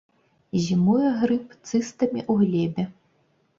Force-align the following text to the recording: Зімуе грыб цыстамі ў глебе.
Зімуе 0.67 1.11
грыб 1.19 1.53
цыстамі 1.69 2.19
ў 2.25 2.33
глебе. 2.43 2.83